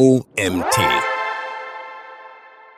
[0.00, 1.13] OMT.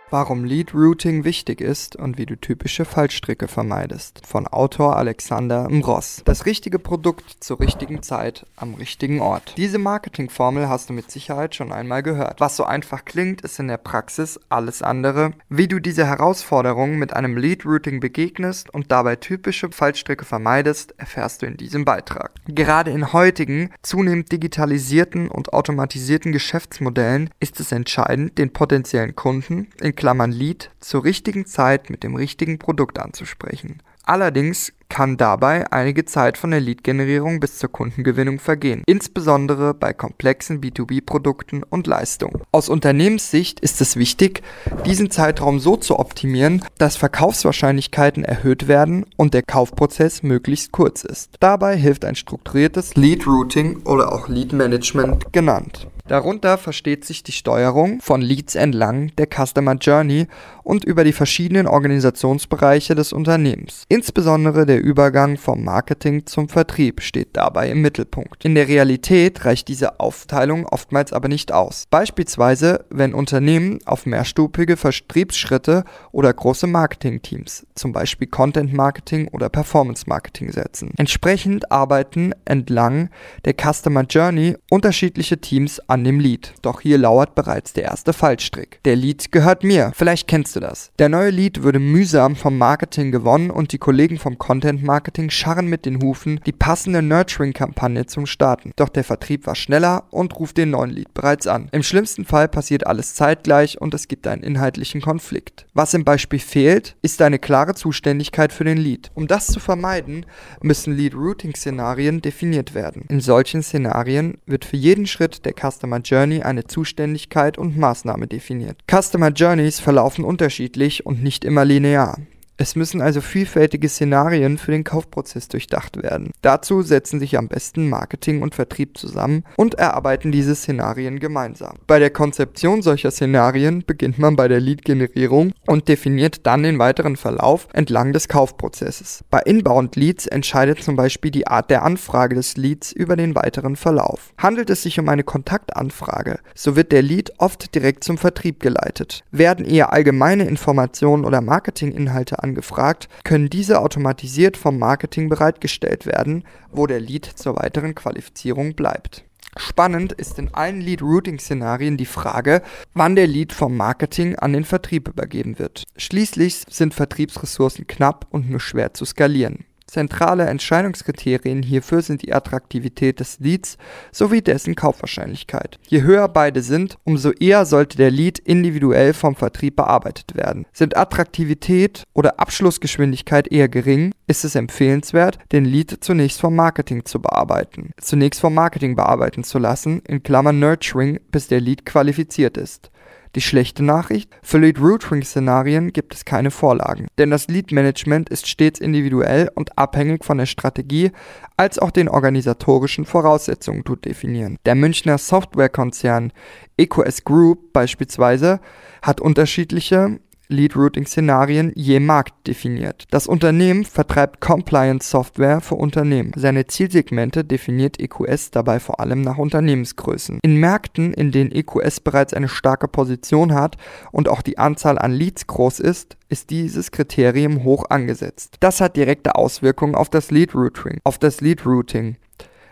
[0.08, 4.24] Warum Lead Routing wichtig ist und wie du typische Fallstricke vermeidest.
[4.24, 6.22] Von Autor Alexander Mross.
[6.24, 9.54] Das richtige Produkt zur richtigen Zeit am richtigen Ort.
[9.56, 12.38] Diese Marketingformel hast du mit Sicherheit schon einmal gehört.
[12.38, 15.32] Was so einfach klingt, ist in der Praxis alles andere.
[15.48, 21.42] Wie du diese Herausforderung mit einem Lead Routing begegnest und dabei typische Fallstricke vermeidest, erfährst
[21.42, 22.30] du in diesem Beitrag.
[22.46, 29.95] Gerade in heutigen, zunehmend digitalisierten und automatisierten Geschäftsmodellen ist es entscheidend, den potenziellen Kunden in
[29.96, 33.82] Klammern Lead zur richtigen Zeit mit dem richtigen Produkt anzusprechen.
[34.04, 40.60] Allerdings kann dabei einige Zeit von der Lead-Generierung bis zur Kundengewinnung vergehen, insbesondere bei komplexen
[40.60, 42.42] B2B-Produkten und Leistungen.
[42.52, 44.42] Aus Unternehmenssicht ist es wichtig,
[44.84, 51.34] diesen Zeitraum so zu optimieren, dass Verkaufswahrscheinlichkeiten erhöht werden und der Kaufprozess möglichst kurz ist.
[51.40, 55.86] Dabei hilft ein strukturiertes Lead-Routing oder auch Lead-Management genannt.
[56.08, 60.28] Darunter versteht sich die Steuerung von Leads entlang der Customer Journey
[60.62, 63.84] und über die verschiedenen Organisationsbereiche des Unternehmens.
[63.88, 68.44] Insbesondere der Übergang vom Marketing zum Vertrieb steht dabei im Mittelpunkt.
[68.44, 71.84] In der Realität reicht diese Aufteilung oftmals aber nicht aus.
[71.90, 80.04] Beispielsweise, wenn Unternehmen auf mehrstufige Vertriebsschritte oder große Marketingteams, zum Beispiel Content Marketing oder Performance
[80.06, 80.92] Marketing setzen.
[80.96, 83.10] Entsprechend arbeiten entlang
[83.44, 86.54] der Customer Journey unterschiedliche Teams an dem Lied.
[86.62, 88.80] Doch hier lauert bereits der erste Fallstrick.
[88.84, 89.92] Der Lied gehört mir.
[89.94, 90.90] Vielleicht kennst du das.
[90.98, 95.66] Der neue Lied würde mühsam vom Marketing gewonnen und die Kollegen vom Content Marketing scharren
[95.66, 98.72] mit den Hufen, die passende Nurturing-Kampagne zum Starten.
[98.76, 101.68] Doch der Vertrieb war schneller und ruft den neuen Lied bereits an.
[101.72, 105.66] Im schlimmsten Fall passiert alles zeitgleich und es gibt einen inhaltlichen Konflikt.
[105.74, 109.10] Was im Beispiel fehlt, ist eine klare Zuständigkeit für den Lead.
[109.14, 110.26] Um das zu vermeiden,
[110.62, 113.04] müssen Lead-Routing-Szenarien definiert werden.
[113.08, 118.78] In solchen Szenarien wird für jeden Schritt der Customer Journey eine Zuständigkeit und Maßnahme definiert.
[118.90, 122.18] Customer Journeys verlaufen unterschiedlich und nicht immer linear.
[122.58, 126.30] Es müssen also vielfältige Szenarien für den Kaufprozess durchdacht werden.
[126.40, 131.76] Dazu setzen sich am besten Marketing und Vertrieb zusammen und erarbeiten diese Szenarien gemeinsam.
[131.86, 137.16] Bei der Konzeption solcher Szenarien beginnt man bei der Lead-Generierung und definiert dann den weiteren
[137.16, 139.22] Verlauf entlang des Kaufprozesses.
[139.30, 143.76] Bei Inbound Leads entscheidet zum Beispiel die Art der Anfrage des Leads über den weiteren
[143.76, 144.32] Verlauf.
[144.38, 149.24] Handelt es sich um eine Kontaktanfrage, so wird der Lead oft direkt zum Vertrieb geleitet.
[149.30, 156.86] Werden eher allgemeine Informationen oder Marketinginhalte angefragt, können diese automatisiert vom Marketing bereitgestellt werden, wo
[156.86, 159.24] der Lead zur weiteren Qualifizierung bleibt.
[159.58, 162.62] Spannend ist in allen Lead-Routing-Szenarien die Frage,
[162.92, 165.84] wann der Lead vom Marketing an den Vertrieb übergeben wird.
[165.96, 169.64] Schließlich sind Vertriebsressourcen knapp und nur schwer zu skalieren.
[169.86, 173.78] Zentrale Entscheidungskriterien hierfür sind die Attraktivität des Leads
[174.10, 175.78] sowie dessen Kaufwahrscheinlichkeit.
[175.86, 180.66] Je höher beide sind, umso eher sollte der Lead individuell vom Vertrieb bearbeitet werden.
[180.72, 187.20] Sind Attraktivität oder Abschlussgeschwindigkeit eher gering, ist es empfehlenswert, den Lead zunächst vom Marketing zu
[187.20, 187.92] bearbeiten.
[188.00, 192.90] Zunächst vom Marketing bearbeiten zu lassen, in Klammern Nurturing, bis der Lead qualifiziert ist.
[193.34, 199.50] Die schlechte Nachricht, für Lead-Routing-Szenarien gibt es keine Vorlagen, denn das Lead-Management ist stets individuell
[199.54, 201.10] und abhängig von der Strategie
[201.56, 204.56] als auch den organisatorischen Voraussetzungen zu definieren.
[204.64, 206.32] Der Münchner Softwarekonzern
[206.76, 208.60] EQS Group beispielsweise
[209.02, 210.18] hat unterschiedliche
[210.48, 213.04] Lead-Routing-Szenarien je Markt definiert.
[213.10, 216.32] Das Unternehmen vertreibt Compliance-Software für Unternehmen.
[216.36, 220.40] Seine Zielsegmente definiert EQS dabei vor allem nach Unternehmensgrößen.
[220.42, 223.76] In Märkten, in denen EQS bereits eine starke Position hat
[224.12, 228.56] und auch die Anzahl an Leads groß ist, ist dieses Kriterium hoch angesetzt.
[228.60, 231.00] Das hat direkte Auswirkungen auf das Lead-Routing.
[231.04, 232.16] Auf das Lead-Routing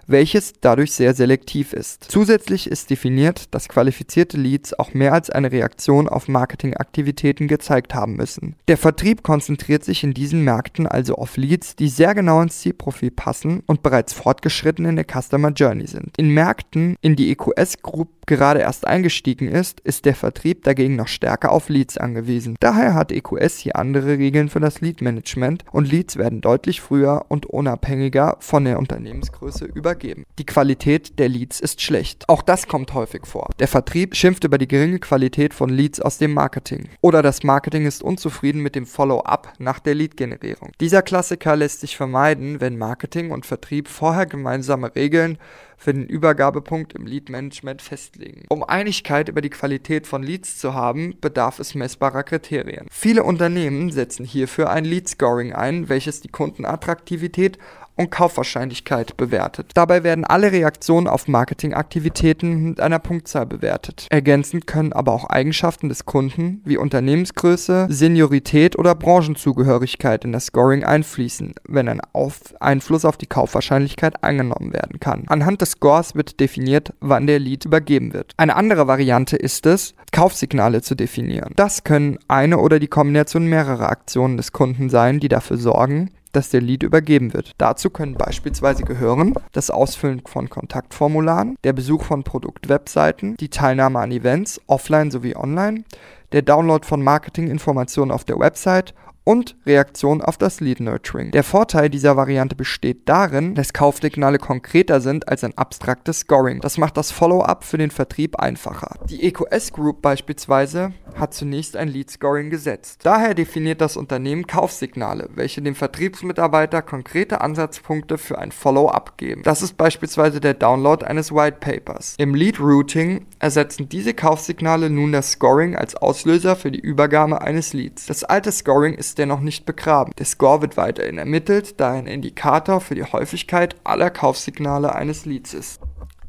[0.06, 2.04] welches dadurch sehr selektiv ist.
[2.08, 8.16] Zusätzlich ist definiert, dass qualifizierte Leads auch mehr als eine Reaktion auf Marketingaktivitäten gezeigt haben
[8.16, 8.56] müssen.
[8.68, 13.10] Der Vertrieb konzentriert sich in diesen Märkten also auf Leads, die sehr genau ins Zielprofil
[13.10, 16.16] passen und bereits fortgeschritten in der Customer Journey sind.
[16.16, 21.08] In Märkten, in die EQS Group gerade erst eingestiegen ist, ist der Vertrieb dagegen noch
[21.08, 22.56] stärker auf Leads angewiesen.
[22.60, 27.26] Daher hat EQS hier andere Regeln für das Lead Management und Leads werden deutlich früher
[27.28, 30.24] und unabhängiger von der Unternehmensgröße übergeben.
[30.38, 32.28] Die Qualität der Leads ist schlecht.
[32.28, 33.50] Auch das kommt häufig vor.
[33.58, 36.88] Der Vertrieb schimpft über die geringe Qualität von Leads aus dem Marketing.
[37.00, 40.72] Oder das Marketing ist unzufrieden mit dem Follow-up nach der Lead-Generierung.
[40.80, 45.38] Dieser Klassiker lässt sich vermeiden, wenn Marketing und Vertrieb vorher gemeinsame Regeln
[45.76, 48.42] für den Übergabepunkt im Lead Management festlegen.
[48.48, 52.86] Um Einigkeit über die Qualität von Leads zu haben, bedarf es messbarer Kriterien.
[52.90, 57.58] Viele Unternehmen setzen hierfür ein Lead Scoring ein, welches die Kundenattraktivität
[57.96, 59.70] und Kaufwahrscheinlichkeit bewertet.
[59.74, 64.06] Dabei werden alle Reaktionen auf Marketingaktivitäten mit einer Punktzahl bewertet.
[64.10, 70.84] Ergänzend können aber auch Eigenschaften des Kunden wie Unternehmensgröße, Seniorität oder Branchenzugehörigkeit in das Scoring
[70.84, 75.24] einfließen, wenn ein auf Einfluss auf die Kaufwahrscheinlichkeit angenommen werden kann.
[75.28, 78.32] Anhand des Scores wird definiert, wann der Lead übergeben wird.
[78.36, 81.52] Eine andere Variante ist es, Kaufsignale zu definieren.
[81.56, 86.50] Das können eine oder die Kombination mehrerer Aktionen des Kunden sein, die dafür sorgen, dass
[86.50, 87.52] der Lead übergeben wird.
[87.58, 94.10] Dazu können beispielsweise gehören das Ausfüllen von Kontaktformularen, der Besuch von Produktwebseiten, die Teilnahme an
[94.10, 95.84] Events, offline sowie online,
[96.32, 101.30] der Download von Marketinginformationen auf der Website und Reaktion auf das Lead Nurturing.
[101.32, 106.60] Der Vorteil dieser Variante besteht darin, dass Kaufsignale konkreter sind als ein abstraktes Scoring.
[106.60, 108.98] Das macht das Follow-up für den Vertrieb einfacher.
[109.08, 113.00] Die EQS Group beispielsweise hat zunächst ein Lead Scoring gesetzt.
[113.04, 119.42] Daher definiert das Unternehmen Kaufsignale, welche dem Vertriebsmitarbeiter konkrete Ansatzpunkte für ein Follow-up geben.
[119.42, 122.14] Das ist beispielsweise der Download eines White Papers.
[122.18, 127.72] Im Lead Routing ersetzen diese Kaufsignale nun das Scoring als Auslöser für die Übergabe eines
[127.72, 128.06] Leads.
[128.06, 130.12] Das alte Scoring ist ist dennoch nicht begraben.
[130.18, 135.54] Der Score wird weiterhin ermittelt, da ein Indikator für die Häufigkeit aller Kaufsignale eines Leads
[135.54, 135.80] ist.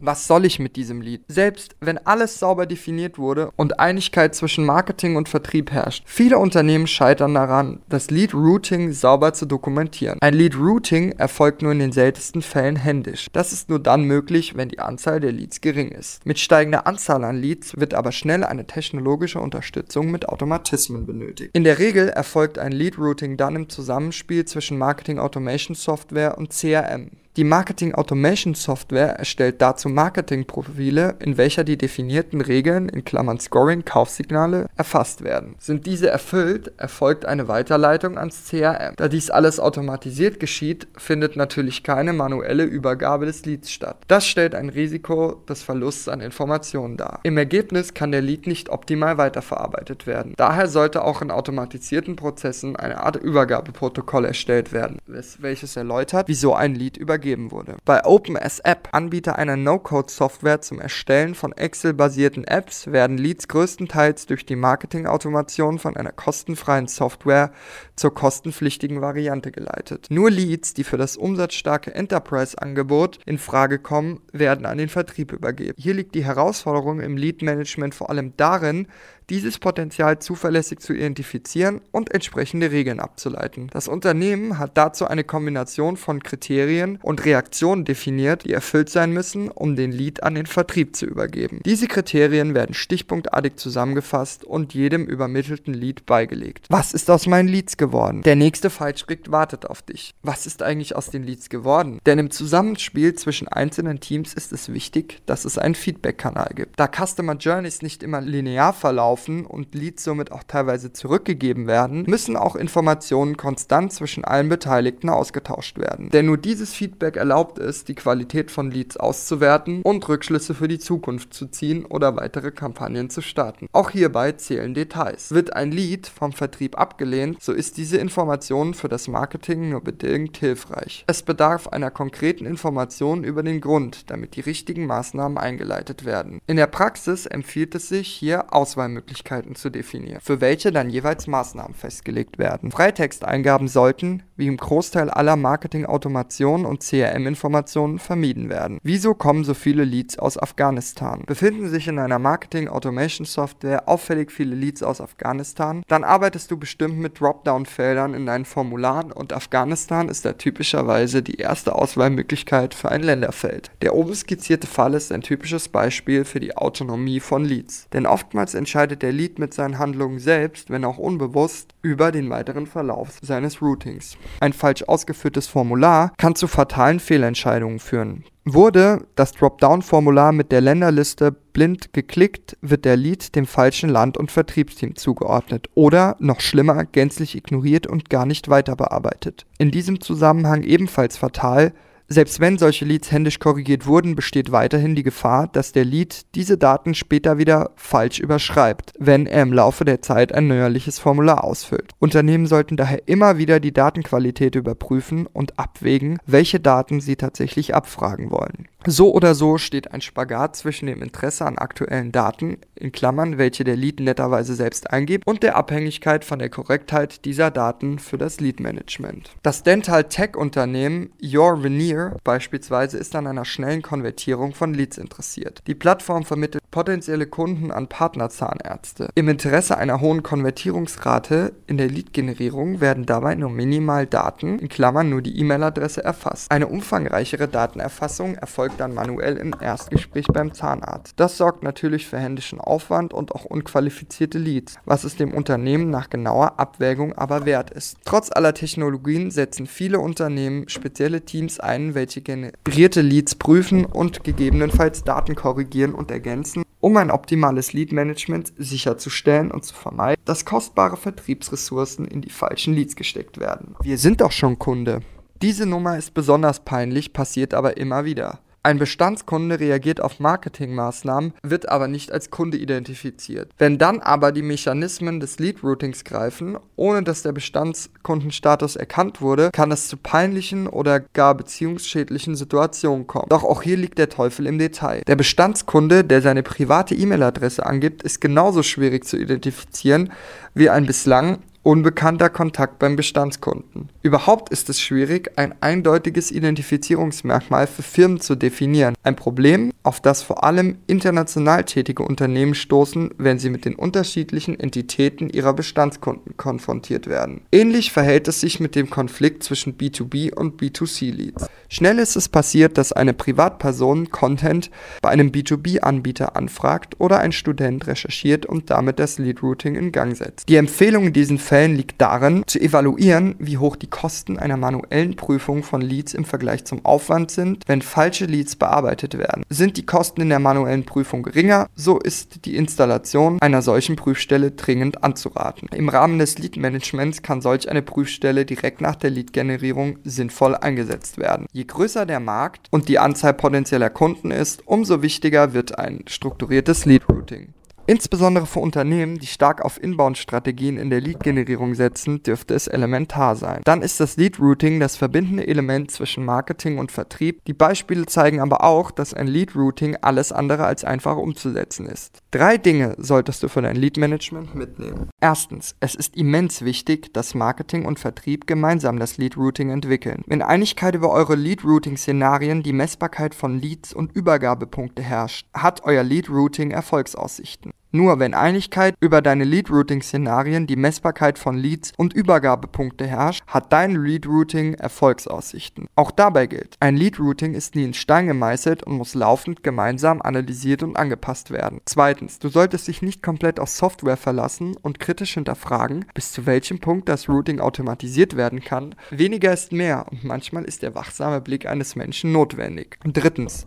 [0.05, 1.23] Was soll ich mit diesem Lied?
[1.27, 6.03] Selbst wenn alles sauber definiert wurde und Einigkeit zwischen Marketing und Vertrieb herrscht.
[6.05, 10.19] Viele Unternehmen scheitern daran, das Lead Routing sauber zu dokumentieren.
[10.21, 13.29] Ein Lead Routing erfolgt nur in den seltensten Fällen händisch.
[13.33, 16.23] Das ist nur dann möglich, wenn die Anzahl der Leads gering ist.
[16.23, 21.49] Mit steigender Anzahl an Leads wird aber schnell eine technologische Unterstützung mit Automatismen benötigt.
[21.53, 26.51] In der Regel erfolgt ein Lead Routing dann im Zusammenspiel zwischen Marketing Automation Software und
[26.51, 27.09] CRM.
[27.37, 33.83] Die Marketing Automation Software erstellt dazu Marketingprofile, in welcher die definierten Regeln in Klammern Scoring
[33.83, 35.55] Kaufsignale erfasst werden.
[35.59, 38.93] Sind diese erfüllt, erfolgt eine Weiterleitung ans CRM.
[38.95, 43.97] Da dies alles automatisiert geschieht, findet natürlich keine manuelle Übergabe des Leads statt.
[44.07, 47.19] Das stellt ein Risiko des Verlusts an Informationen dar.
[47.23, 50.35] Im Ergebnis kann der Lead nicht optimal weiterverarbeitet werden.
[50.37, 56.75] Daher sollte auch in automatisierten Prozessen eine Art Übergabeprotokoll erstellt werden, welches erläutert, wieso ein
[56.75, 57.77] Lead übergeben vergeben wurde.
[57.85, 64.55] Bei OpenSApp, Anbieter einer No-Code-Software zum Erstellen von Excel-basierten Apps, werden Leads größtenteils durch die
[64.55, 67.51] Marketing-Automation von einer kostenfreien Software
[67.95, 70.07] zur kostenpflichtigen Variante geleitet.
[70.11, 75.73] Nur Leads, die für das umsatzstarke Enterprise-Angebot in Frage kommen, werden an den Vertrieb übergeben.
[75.77, 78.87] Hier liegt die Herausforderung im Lead-Management vor allem darin,
[79.29, 83.69] dieses Potenzial zuverlässig zu identifizieren und entsprechende Regeln abzuleiten.
[83.71, 89.49] Das Unternehmen hat dazu eine Kombination von Kriterien und Reaktionen definiert, die erfüllt sein müssen,
[89.49, 91.61] um den Lead an den Vertrieb zu übergeben.
[91.65, 96.67] Diese Kriterien werden stichpunktartig zusammengefasst und jedem übermittelten Lead beigelegt.
[96.69, 98.21] Was ist aus meinen Leads geworden?
[98.21, 100.13] Der nächste Fallstrick wartet auf dich.
[100.21, 101.99] Was ist eigentlich aus den Leads geworden?
[102.05, 106.79] Denn im Zusammenspiel zwischen einzelnen Teams ist es wichtig, dass es einen Feedback-Kanal gibt.
[106.79, 112.03] Da Customer Journeys nicht immer linear verlaufen, laufen und Leads somit auch teilweise zurückgegeben werden,
[112.05, 116.09] müssen auch Informationen konstant zwischen allen Beteiligten ausgetauscht werden.
[116.09, 120.79] Denn nur dieses Feedback erlaubt es, die Qualität von Leads auszuwerten und Rückschlüsse für die
[120.79, 123.67] Zukunft zu ziehen oder weitere Kampagnen zu starten.
[123.71, 125.31] Auch hierbei zählen Details.
[125.31, 130.35] Wird ein Lead vom Vertrieb abgelehnt, so ist diese Information für das Marketing nur bedingt
[130.37, 131.05] hilfreich.
[131.07, 136.41] Es bedarf einer konkreten Information über den Grund, damit die richtigen Maßnahmen eingeleitet werden.
[136.47, 141.27] In der Praxis empfiehlt es sich, hier Auswahlmöglichkeiten Möglichkeiten zu definieren, für welche dann jeweils
[141.27, 142.71] Maßnahmen festgelegt werden.
[142.71, 148.79] Freitexteingaben sollten, wie im Großteil aller Marketing-Automationen und CRM-Informationen, vermieden werden.
[148.81, 151.23] Wieso kommen so viele Leads aus Afghanistan?
[151.27, 155.83] Befinden sich in einer Marketing-Automation-Software auffällig viele Leads aus Afghanistan?
[155.87, 161.35] Dann arbeitest du bestimmt mit Dropdown-Feldern in deinen Formularen und Afghanistan ist da typischerweise die
[161.35, 163.69] erste Auswahlmöglichkeit für ein Länderfeld.
[163.83, 167.87] Der oben skizzierte Fall ist ein typisches Beispiel für die Autonomie von Leads.
[167.93, 172.29] Denn oftmals entscheidet entscheidet der Lead mit seinen Handlungen selbst, wenn auch unbewusst, über den
[172.29, 174.17] weiteren Verlauf seines Routings.
[174.39, 178.23] Ein falsch ausgeführtes Formular kann zu fatalen Fehlentscheidungen führen.
[178.45, 184.31] Wurde das Dropdown-Formular mit der Länderliste blind geklickt, wird der Lead dem falschen Land- und
[184.31, 189.45] Vertriebsteam zugeordnet oder, noch schlimmer, gänzlich ignoriert und gar nicht weiter bearbeitet.
[189.57, 191.73] In diesem Zusammenhang ebenfalls fatal
[192.07, 196.55] Selbst wenn solche Leads händisch korrigiert wurden, besteht weiterhin die Gefahr, dass der Lead diese
[196.55, 201.93] Daten später wieder falsch überschreibt, wenn er im Laufe der Zeit ein neuerliches Formular ausfüllt.
[201.97, 208.29] Unternehmen sollten daher immer wieder die Datenqualität überprüfen und abwägen, welche Daten sie tatsächlich abfragen
[208.29, 208.67] wollen.
[208.87, 213.63] So oder so steht ein Spagat zwischen dem Interesse an aktuellen Daten, in Klammern, welche
[213.63, 218.39] der Lead netterweise selbst eingibt, und der Abhängigkeit von der Korrektheit dieser Daten für das
[218.39, 219.31] Lead-Management.
[219.41, 225.61] Das Dental-Tech-Unternehmen Your Veneer beispielsweise ist an einer schnellen Konvertierung von Leads interessiert.
[225.67, 229.07] Die Plattform vermittelt potenzielle Kunden an Partnerzahnärzte.
[229.15, 235.09] Im Interesse einer hohen Konvertierungsrate in der Lead-Generierung werden dabei nur minimal Daten, in Klammern
[235.09, 236.51] nur die E-Mail-Adresse, erfasst.
[236.51, 241.13] Eine umfangreichere Datenerfassung erfolgt dann manuell im Erstgespräch beim Zahnarzt.
[241.15, 246.09] Das sorgt natürlich für händischen Aufwand und auch unqualifizierte Leads, was es dem Unternehmen nach
[246.09, 247.99] genauer Abwägung aber wert ist.
[248.03, 255.05] Trotz aller Technologien setzen viele Unternehmen spezielle Teams ein, welche generierte Leads prüfen und gegebenenfalls
[255.05, 262.05] Daten korrigieren und ergänzen, um ein optimales Lead-Management sicherzustellen und zu vermeiden, dass kostbare Vertriebsressourcen
[262.05, 263.75] in die falschen Leads gesteckt werden.
[263.81, 264.99] Wir sind doch schon Kunde.
[265.41, 268.39] Diese Nummer ist besonders peinlich, passiert aber immer wieder.
[268.65, 273.51] Ein Bestandskunde reagiert auf Marketingmaßnahmen, wird aber nicht als Kunde identifiziert.
[273.59, 279.71] Wenn dann aber die Mechanismen des Lead-Routings greifen, ohne dass der Bestandskundenstatus erkannt wurde, kann
[279.71, 283.27] es zu peinlichen oder gar beziehungsschädlichen Situationen kommen.
[283.29, 285.03] Doch auch hier liegt der Teufel im Detail.
[285.05, 290.11] Der Bestandskunde, der seine private E-Mail-Adresse angibt, ist genauso schwierig zu identifizieren
[290.55, 293.89] wie ein bislang unbekannter Kontakt beim Bestandskunden.
[294.03, 298.93] Überhaupt ist es schwierig, ein eindeutiges Identifizierungsmerkmal für Firmen zu definieren.
[299.01, 304.59] Ein Problem, auf das vor allem international tätige Unternehmen stoßen, wenn sie mit den unterschiedlichen
[304.59, 307.41] Entitäten ihrer Bestandskunden konfrontiert werden.
[307.51, 311.47] Ähnlich verhält es sich mit dem Konflikt zwischen B2B und B2C-Leads.
[311.67, 314.69] Schnell ist es passiert, dass eine Privatperson Content
[315.01, 320.47] bei einem B2B-Anbieter anfragt oder ein Student recherchiert und damit das Lead-Routing in Gang setzt.
[320.47, 324.57] Die Empfehlung in diesen Fällen Fällen liegt darin, zu evaluieren, wie hoch die Kosten einer
[324.57, 329.45] manuellen Prüfung von Leads im Vergleich zum Aufwand sind, wenn falsche Leads bearbeitet werden.
[329.47, 334.51] Sind die Kosten in der manuellen Prüfung geringer, so ist die Installation einer solchen Prüfstelle
[334.51, 335.69] dringend anzuraten.
[335.73, 341.45] Im Rahmen des Lead-Managements kann solch eine Prüfstelle direkt nach der Lead-Generierung sinnvoll eingesetzt werden.
[341.53, 346.83] Je größer der Markt und die Anzahl potenzieller Kunden ist, umso wichtiger wird ein strukturiertes
[346.83, 347.53] Lead-Routing.
[347.87, 353.61] Insbesondere für Unternehmen, die stark auf Inbound-Strategien in der Lead-Generierung setzen, dürfte es elementar sein.
[353.63, 357.45] Dann ist das Lead-Routing das verbindende Element zwischen Marketing und Vertrieb.
[357.45, 362.23] Die Beispiele zeigen aber auch, dass ein Lead-Routing alles andere als einfach umzusetzen ist.
[362.31, 365.11] Drei Dinge solltest du für dein Lead-Management mitnehmen.
[365.21, 370.23] Erstens, es ist immens wichtig, dass Marketing und Vertrieb gemeinsam das Lead-Routing entwickeln.
[370.25, 376.71] Wenn Einigkeit über eure Lead-Routing-Szenarien, die Messbarkeit von Leads und Übergabepunkte herrscht, hat euer Lead-Routing
[376.71, 377.74] Erfolgsaussichten.
[377.95, 383.95] Nur wenn Einigkeit über deine Lead-Routing-Szenarien, die Messbarkeit von Leads und Übergabepunkte herrscht, hat dein
[383.95, 385.87] Lead-Routing Erfolgsaussichten.
[385.95, 390.83] Auch dabei gilt, ein Lead-Routing ist nie in Stein gemeißelt und muss laufend gemeinsam analysiert
[390.83, 391.79] und angepasst werden.
[391.85, 396.79] Zweitens, du solltest dich nicht komplett auf Software verlassen und kritisch hinterfragen, bis zu welchem
[396.79, 398.95] Punkt das Routing automatisiert werden kann.
[399.09, 402.97] Weniger ist mehr und manchmal ist der wachsame Blick eines Menschen notwendig.
[403.05, 403.65] Und drittens,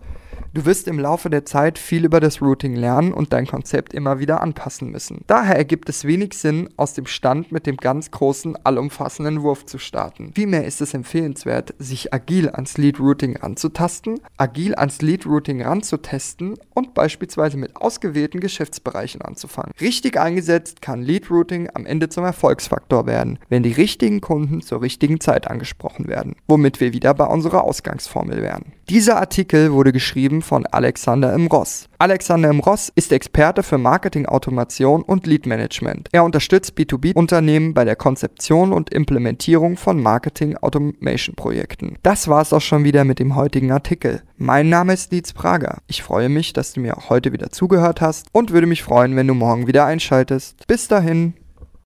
[0.59, 4.19] Du wirst im Laufe der Zeit viel über das Routing lernen und dein Konzept immer
[4.19, 5.23] wieder anpassen müssen.
[5.29, 9.79] Daher ergibt es wenig Sinn, aus dem Stand mit dem ganz großen, allumfassenden Wurf zu
[9.79, 10.33] starten.
[10.35, 16.57] Vielmehr ist es empfehlenswert, sich agil ans Lead Routing ranzutasten, agil ans Lead Routing ranzutesten
[16.75, 19.71] und beispielsweise mit ausgewählten Geschäftsbereichen anzufangen.
[19.81, 24.83] Richtig eingesetzt kann Lead Routing am Ende zum Erfolgsfaktor werden, wenn die richtigen Kunden zur
[24.83, 28.73] richtigen Zeit angesprochen werden, womit wir wieder bei unserer Ausgangsformel wären.
[28.89, 31.47] Dieser Artikel wurde geschrieben von Alexander M.
[31.47, 31.89] Ross.
[31.99, 32.61] Alexander M.
[32.61, 36.09] Ross ist Experte für Marketing-Automation und Lead-Management.
[36.13, 41.99] Er unterstützt B2B-Unternehmen bei der Konzeption und Implementierung von Marketing-Automation-Projekten.
[42.03, 44.23] Das war's auch schon wieder mit dem heutigen Artikel.
[44.39, 45.83] Mein Name ist Dietz Prager.
[45.87, 49.17] Ich freue mich, dass du mir auch heute wieder zugehört hast und würde mich freuen,
[49.17, 50.67] wenn du morgen wieder einschaltest.
[50.67, 51.35] Bis dahin.